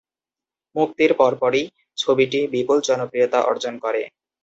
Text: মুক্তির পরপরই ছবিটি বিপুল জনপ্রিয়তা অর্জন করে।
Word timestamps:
মুক্তির 0.75 1.11
পরপরই 1.19 1.63
ছবিটি 1.97 2.39
বিপুল 2.53 2.77
জনপ্রিয়তা 2.87 3.39
অর্জন 3.49 3.73
করে। 3.83 4.01